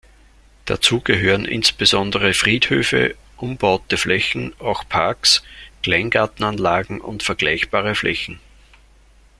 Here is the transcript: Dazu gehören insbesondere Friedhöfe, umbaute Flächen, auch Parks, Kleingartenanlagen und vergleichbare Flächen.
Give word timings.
Dazu 0.65 0.99
gehören 0.99 1.45
insbesondere 1.45 2.33
Friedhöfe, 2.33 3.15
umbaute 3.37 3.97
Flächen, 3.97 4.55
auch 4.57 4.89
Parks, 4.89 5.43
Kleingartenanlagen 5.83 6.99
und 7.01 7.21
vergleichbare 7.21 7.93
Flächen. 7.93 8.39